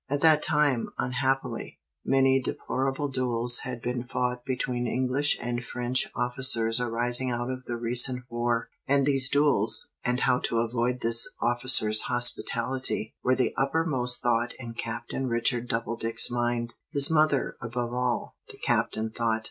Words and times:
At 0.09 0.21
that 0.21 0.41
time, 0.41 0.89
unhappily, 0.97 1.77
many 2.03 2.41
deplorable 2.41 3.07
duels 3.07 3.59
had 3.59 3.83
been 3.83 4.01
fought 4.03 4.43
between 4.43 4.87
English 4.87 5.37
and 5.39 5.63
French 5.63 6.07
officers 6.15 6.79
arising 6.79 7.29
out 7.29 7.51
of 7.51 7.65
the 7.65 7.75
recent 7.77 8.23
war; 8.27 8.69
and 8.87 9.05
these 9.05 9.29
duels, 9.29 9.91
and 10.03 10.21
how 10.21 10.39
to 10.39 10.57
avoid 10.57 11.01
this 11.01 11.27
officer's 11.39 12.01
hospitality, 12.01 13.13
were 13.23 13.35
the 13.35 13.53
uppermost 13.55 14.23
thought 14.23 14.55
in 14.57 14.73
Captain 14.73 15.27
Richard 15.27 15.69
Doubledick's 15.69 16.31
mind. 16.31 16.73
"His 16.89 17.11
mother, 17.11 17.55
above 17.61 17.93
all," 17.93 18.37
the 18.49 18.57
Captain 18.57 19.11
thought. 19.11 19.39